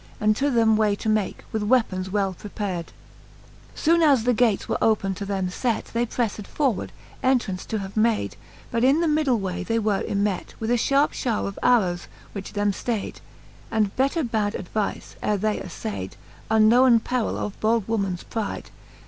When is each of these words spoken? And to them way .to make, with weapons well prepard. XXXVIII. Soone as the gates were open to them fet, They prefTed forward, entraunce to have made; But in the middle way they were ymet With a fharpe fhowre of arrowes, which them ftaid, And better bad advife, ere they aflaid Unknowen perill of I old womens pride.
And 0.19 0.35
to 0.37 0.49
them 0.49 0.77
way 0.77 0.95
.to 0.95 1.07
make, 1.07 1.43
with 1.51 1.61
weapons 1.61 2.09
well 2.09 2.33
prepard. 2.33 2.87
XXXVIII. 2.87 3.75
Soone 3.75 4.01
as 4.01 4.23
the 4.23 4.33
gates 4.33 4.67
were 4.67 4.79
open 4.81 5.13
to 5.13 5.27
them 5.27 5.49
fet, 5.49 5.91
They 5.93 6.07
prefTed 6.07 6.47
forward, 6.47 6.91
entraunce 7.23 7.67
to 7.67 7.77
have 7.77 7.95
made; 7.95 8.35
But 8.71 8.83
in 8.83 9.01
the 9.01 9.07
middle 9.07 9.37
way 9.39 9.61
they 9.63 9.77
were 9.77 10.01
ymet 10.01 10.55
With 10.59 10.71
a 10.71 10.75
fharpe 10.79 11.11
fhowre 11.11 11.45
of 11.47 11.59
arrowes, 11.61 12.07
which 12.31 12.53
them 12.53 12.71
ftaid, 12.71 13.17
And 13.69 13.95
better 13.95 14.23
bad 14.23 14.53
advife, 14.53 15.17
ere 15.21 15.37
they 15.37 15.59
aflaid 15.59 16.13
Unknowen 16.49 16.99
perill 17.03 17.37
of 17.37 17.53
I 17.63 17.67
old 17.67 17.87
womens 17.87 18.23
pride. 18.23 18.71